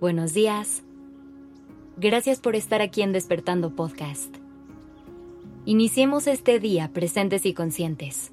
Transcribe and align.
buenos 0.00 0.34
días. 0.34 0.82
Gracias 1.96 2.40
por 2.40 2.56
estar 2.56 2.82
aquí 2.82 3.00
en 3.00 3.14
Despertando 3.14 3.74
Podcast. 3.74 4.36
Iniciemos 5.64 6.26
este 6.26 6.60
día 6.60 6.90
presentes 6.92 7.46
y 7.46 7.54
conscientes. 7.54 8.32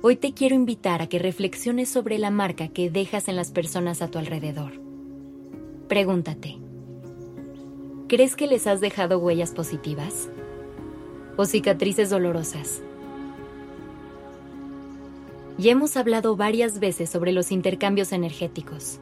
Hoy 0.00 0.16
te 0.16 0.32
quiero 0.32 0.54
invitar 0.54 1.02
a 1.02 1.06
que 1.06 1.18
reflexiones 1.18 1.90
sobre 1.90 2.16
la 2.16 2.30
marca 2.30 2.68
que 2.68 2.88
dejas 2.88 3.28
en 3.28 3.36
las 3.36 3.50
personas 3.50 4.00
a 4.00 4.08
tu 4.08 4.18
alrededor. 4.18 4.72
Pregúntate, 5.86 6.56
¿crees 8.08 8.36
que 8.36 8.46
les 8.46 8.66
has 8.66 8.80
dejado 8.80 9.18
huellas 9.18 9.50
positivas? 9.50 10.30
¿O 11.36 11.44
cicatrices 11.44 12.08
dolorosas? 12.08 12.80
Ya 15.56 15.70
hemos 15.70 15.96
hablado 15.96 16.36
varias 16.36 16.80
veces 16.80 17.10
sobre 17.10 17.30
los 17.30 17.52
intercambios 17.52 18.12
energéticos 18.12 18.98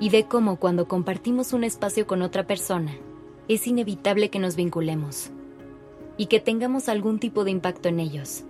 y 0.00 0.08
de 0.08 0.24
cómo 0.24 0.56
cuando 0.56 0.88
compartimos 0.88 1.52
un 1.52 1.64
espacio 1.64 2.06
con 2.06 2.22
otra 2.22 2.46
persona, 2.46 2.92
es 3.48 3.66
inevitable 3.66 4.30
que 4.30 4.38
nos 4.38 4.56
vinculemos 4.56 5.30
y 6.16 6.26
que 6.26 6.40
tengamos 6.40 6.88
algún 6.88 7.18
tipo 7.18 7.44
de 7.44 7.50
impacto 7.50 7.88
en 7.88 8.00
ellos. 8.00 8.44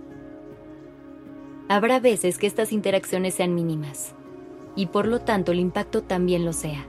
Habrá 1.67 1.99
veces 1.99 2.37
que 2.37 2.47
estas 2.47 2.71
interacciones 2.71 3.35
sean 3.35 3.53
mínimas 3.53 4.15
y 4.75 4.85
por 4.85 5.05
lo 5.05 5.19
tanto 5.19 5.51
el 5.51 5.59
impacto 5.59 6.03
también 6.03 6.45
lo 6.45 6.53
sea. 6.53 6.87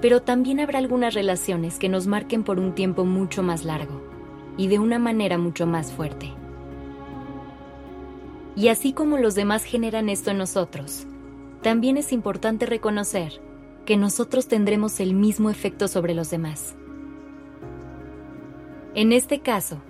Pero 0.00 0.22
también 0.22 0.60
habrá 0.60 0.78
algunas 0.78 1.12
relaciones 1.12 1.78
que 1.78 1.90
nos 1.90 2.06
marquen 2.06 2.42
por 2.42 2.58
un 2.58 2.74
tiempo 2.74 3.04
mucho 3.04 3.42
más 3.42 3.64
largo 3.64 4.00
y 4.56 4.68
de 4.68 4.78
una 4.78 4.98
manera 4.98 5.36
mucho 5.36 5.66
más 5.66 5.92
fuerte. 5.92 6.37
Y 8.58 8.70
así 8.70 8.92
como 8.92 9.18
los 9.18 9.36
demás 9.36 9.62
generan 9.62 10.08
esto 10.08 10.32
en 10.32 10.38
nosotros, 10.38 11.06
también 11.62 11.96
es 11.96 12.12
importante 12.12 12.66
reconocer 12.66 13.40
que 13.86 13.96
nosotros 13.96 14.48
tendremos 14.48 14.98
el 14.98 15.14
mismo 15.14 15.48
efecto 15.48 15.86
sobre 15.86 16.12
los 16.12 16.28
demás. 16.28 16.74
En 18.96 19.12
este 19.12 19.38
caso, 19.42 19.80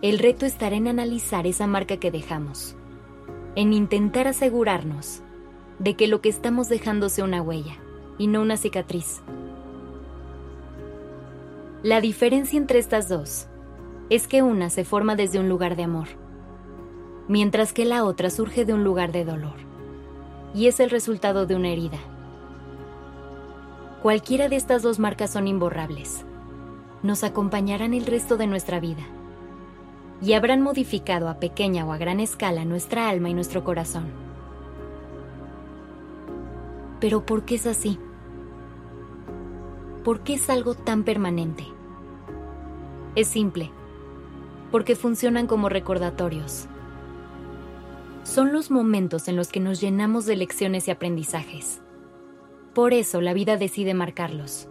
el 0.00 0.18
reto 0.18 0.46
estará 0.46 0.74
en 0.74 0.88
analizar 0.88 1.46
esa 1.46 1.66
marca 1.66 1.98
que 1.98 2.10
dejamos, 2.10 2.76
en 3.56 3.74
intentar 3.74 4.26
asegurarnos 4.26 5.20
de 5.78 5.94
que 5.94 6.08
lo 6.08 6.22
que 6.22 6.30
estamos 6.30 6.70
dejando 6.70 7.10
sea 7.10 7.26
una 7.26 7.42
huella 7.42 7.76
y 8.16 8.26
no 8.28 8.40
una 8.40 8.56
cicatriz. 8.56 9.20
La 11.82 12.00
diferencia 12.00 12.56
entre 12.56 12.78
estas 12.78 13.10
dos 13.10 13.48
es 14.08 14.26
que 14.26 14.40
una 14.40 14.70
se 14.70 14.86
forma 14.86 15.14
desde 15.14 15.40
un 15.40 15.50
lugar 15.50 15.76
de 15.76 15.82
amor 15.82 16.23
mientras 17.28 17.72
que 17.72 17.84
la 17.84 18.04
otra 18.04 18.30
surge 18.30 18.64
de 18.64 18.74
un 18.74 18.84
lugar 18.84 19.12
de 19.12 19.24
dolor, 19.24 19.56
y 20.54 20.66
es 20.66 20.78
el 20.80 20.90
resultado 20.90 21.46
de 21.46 21.56
una 21.56 21.68
herida. 21.68 21.98
Cualquiera 24.02 24.48
de 24.48 24.56
estas 24.56 24.82
dos 24.82 24.98
marcas 24.98 25.30
son 25.30 25.48
imborrables. 25.48 26.24
Nos 27.02 27.24
acompañarán 27.24 27.94
el 27.94 28.06
resto 28.06 28.36
de 28.36 28.46
nuestra 28.46 28.78
vida 28.80 29.02
y 30.20 30.34
habrán 30.34 30.60
modificado 30.60 31.28
a 31.28 31.40
pequeña 31.40 31.86
o 31.86 31.92
a 31.92 31.98
gran 31.98 32.20
escala 32.20 32.64
nuestra 32.64 33.08
alma 33.08 33.30
y 33.30 33.34
nuestro 33.34 33.64
corazón. 33.64 34.04
Pero 37.00 37.24
¿por 37.24 37.44
qué 37.44 37.56
es 37.56 37.66
así? 37.66 37.98
¿Por 40.04 40.20
qué 40.20 40.34
es 40.34 40.50
algo 40.50 40.74
tan 40.74 41.02
permanente? 41.04 41.64
Es 43.16 43.28
simple, 43.28 43.70
porque 44.70 44.96
funcionan 44.96 45.46
como 45.46 45.68
recordatorios 45.68 46.68
son 48.24 48.52
los 48.52 48.70
momentos 48.70 49.28
en 49.28 49.36
los 49.36 49.48
que 49.48 49.60
nos 49.60 49.80
llenamos 49.80 50.26
de 50.26 50.36
lecciones 50.36 50.88
y 50.88 50.90
aprendizajes. 50.90 51.80
Por 52.74 52.92
eso 52.92 53.20
la 53.20 53.34
vida 53.34 53.56
decide 53.56 53.94
marcarlos. 53.94 54.68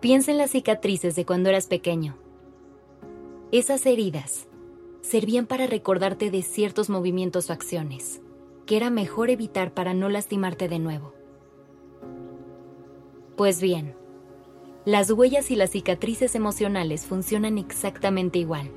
Piensa 0.00 0.32
en 0.32 0.38
las 0.38 0.50
cicatrices 0.50 1.16
de 1.16 1.24
cuando 1.24 1.48
eras 1.48 1.66
pequeño. 1.66 2.18
Esas 3.52 3.86
heridas 3.86 4.48
servían 5.00 5.46
para 5.46 5.66
recordarte 5.66 6.30
de 6.30 6.42
ciertos 6.42 6.90
movimientos 6.90 7.48
o 7.48 7.52
acciones 7.52 8.20
que 8.66 8.76
era 8.76 8.90
mejor 8.90 9.30
evitar 9.30 9.72
para 9.72 9.94
no 9.94 10.10
lastimarte 10.10 10.68
de 10.68 10.78
nuevo. 10.78 11.14
Pues 13.34 13.62
bien, 13.62 13.94
las 14.84 15.10
huellas 15.10 15.50
y 15.50 15.56
las 15.56 15.70
cicatrices 15.70 16.34
emocionales 16.34 17.06
funcionan 17.06 17.56
exactamente 17.56 18.38
igual 18.38 18.70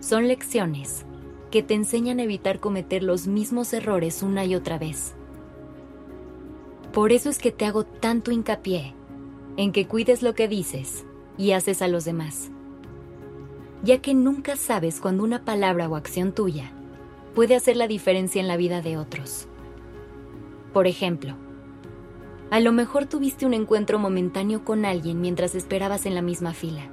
son 0.00 0.28
lecciones 0.28 1.04
que 1.50 1.62
te 1.62 1.74
enseñan 1.74 2.18
a 2.20 2.22
evitar 2.22 2.58
cometer 2.58 3.02
los 3.02 3.26
mismos 3.26 3.72
errores 3.72 4.22
una 4.22 4.44
y 4.44 4.54
otra 4.54 4.78
vez. 4.78 5.14
Por 6.92 7.12
eso 7.12 7.28
es 7.28 7.38
que 7.38 7.52
te 7.52 7.66
hago 7.66 7.84
tanto 7.84 8.30
hincapié 8.30 8.94
en 9.56 9.72
que 9.72 9.86
cuides 9.86 10.22
lo 10.22 10.34
que 10.34 10.48
dices 10.48 11.04
y 11.36 11.52
haces 11.52 11.82
a 11.82 11.88
los 11.88 12.04
demás, 12.04 12.50
ya 13.82 13.98
que 13.98 14.14
nunca 14.14 14.56
sabes 14.56 15.00
cuando 15.00 15.22
una 15.22 15.44
palabra 15.44 15.88
o 15.88 15.96
acción 15.96 16.32
tuya 16.32 16.72
puede 17.34 17.54
hacer 17.54 17.76
la 17.76 17.86
diferencia 17.86 18.40
en 18.40 18.48
la 18.48 18.56
vida 18.56 18.80
de 18.82 18.96
otros. 18.96 19.46
Por 20.72 20.86
ejemplo, 20.86 21.34
a 22.50 22.60
lo 22.60 22.72
mejor 22.72 23.06
tuviste 23.06 23.46
un 23.46 23.54
encuentro 23.54 23.98
momentáneo 23.98 24.64
con 24.64 24.84
alguien 24.84 25.20
mientras 25.20 25.54
esperabas 25.54 26.06
en 26.06 26.14
la 26.14 26.22
misma 26.22 26.52
fila 26.52 26.90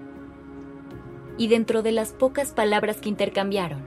y 1.38 1.48
dentro 1.48 1.84
de 1.84 1.92
las 1.92 2.14
pocas 2.14 2.52
palabras 2.52 2.98
que 2.98 3.10
intercambiaron, 3.10 3.82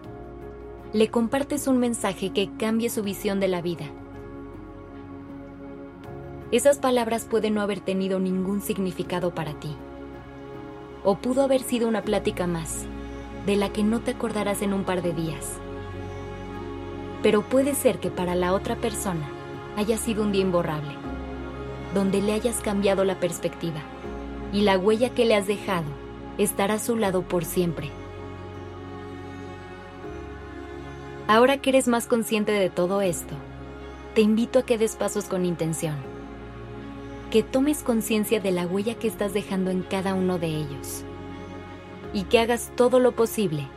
le 0.93 1.09
compartes 1.09 1.67
un 1.67 1.79
mensaje 1.79 2.31
que 2.31 2.51
cambie 2.59 2.91
su 2.91 3.03
visión 3.03 3.41
de 3.41 3.49
la 3.49 3.61
vida. 3.61 3.87
Esas 6.53 6.79
palabras 6.79 7.27
pueden 7.31 7.55
no 7.55 7.61
haber 7.61 7.81
tenido 7.81 8.19
ningún 8.19 8.61
significado 8.61 9.35
para 9.35 9.55
ti. 9.55 9.77
O 11.05 11.17
pudo 11.17 11.43
haber 11.43 11.61
sido 11.61 11.89
una 11.89 12.03
plática 12.03 12.47
más, 12.47 12.87
de 13.47 13.57
la 13.57 13.73
que 13.73 13.85
no 13.85 14.01
te 14.01 14.13
acordarás 14.13 14.63
en 14.63 14.73
un 14.73 14.85
par 14.85 15.03
de 15.03 15.13
días. 15.13 15.59
Pero 17.23 17.43
puede 17.43 17.75
ser 17.75 17.99
que 17.99 18.11
para 18.11 18.35
la 18.35 18.53
otra 18.53 18.77
persona 18.77 19.29
haya 19.77 19.97
sido 19.97 20.23
un 20.25 20.33
día 20.33 20.43
imborrable, 20.43 20.95
donde 21.95 22.21
le 22.21 22.33
hayas 22.33 22.61
cambiado 22.61 23.05
la 23.05 23.19
perspectiva 23.21 23.81
y 24.53 24.63
la 24.63 24.77
huella 24.77 25.11
que 25.11 25.25
le 25.25 25.37
has 25.37 25.47
dejado 25.47 26.00
estará 26.45 26.75
a 26.75 26.79
su 26.79 26.97
lado 26.97 27.23
por 27.23 27.45
siempre. 27.45 27.91
Ahora 31.29 31.59
que 31.59 31.71
eres 31.71 31.87
más 31.87 32.07
consciente 32.07 32.53
de 32.53 32.71
todo 32.71 33.03
esto, 33.03 33.35
te 34.15 34.23
invito 34.23 34.59
a 34.59 34.63
que 34.63 34.79
des 34.79 34.97
pasos 34.97 35.27
con 35.27 35.45
intención, 35.45 35.97
que 37.31 37.43
tomes 37.43 37.83
conciencia 37.83 38.41
de 38.41 38.51
la 38.51 38.67
huella 38.67 38.95
que 38.97 39.07
estás 39.07 39.33
dejando 39.33 39.71
en 39.71 39.83
cada 39.83 40.15
uno 40.15 40.39
de 40.39 40.49
ellos 40.49 41.05
y 42.13 42.25
que 42.25 42.41
hagas 42.41 42.73
todo 42.75 42.99
lo 42.99 43.13
posible 43.13 43.69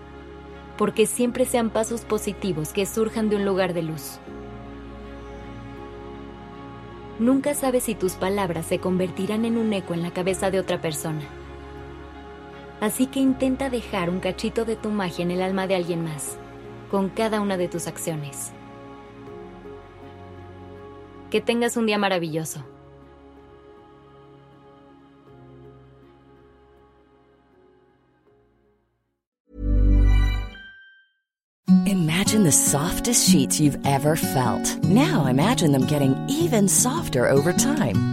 porque 0.78 1.06
siempre 1.06 1.46
sean 1.46 1.69
pasos 1.69 2.02
positivos 2.02 2.73
que 2.73 2.88
surjan 2.88 3.29
de 3.29 3.35
un 3.35 3.46
lugar 3.46 3.75
de 3.75 3.84
luz. 3.84 4.18
Nunca 7.19 7.53
sabes 7.53 7.84
si 7.84 7.94
tus 7.94 8.13
palabras 8.13 8.66
se 8.66 8.79
convertirán 8.79 9.46
en 9.46 9.57
un 9.57 9.72
eco 9.72 9.94
en 9.94 10.02
la 10.02 10.12
cabeza 10.12 10.50
de 10.50 10.59
otra 10.59 10.81
persona 10.81 11.22
Así 12.83 13.07
que 13.07 13.21
intenta 13.21 13.69
dejar 13.69 14.09
un 14.09 14.19
cachito 14.19 14.66
de 14.66 14.75
tu 14.75 14.89
magia 14.89 15.23
en 15.23 15.31
el 15.31 15.41
alma 15.41 15.67
de 15.67 15.75
alguien 15.75 16.03
más, 16.03 16.38
con 16.91 17.07
cada 17.07 17.39
una 17.39 17.55
de 17.55 17.69
tus 17.69 17.88
acciones. 17.88 18.51
Que 21.31 21.39
tengas 21.39 21.77
un 21.77 21.85
día 21.85 21.97
maravilloso. 21.97 22.61
Imagine 31.85 32.43
the 32.43 32.52
softest 32.52 33.29
sheets 33.29 33.61
you've 33.61 33.79
ever 33.85 34.17
felt. 34.17 34.84
Now 34.84 35.28
imagine 35.28 35.72
them 35.72 35.87
getting 35.87 36.17
even 36.28 36.67
softer 36.67 37.29
over 37.29 37.53
time. 37.53 38.12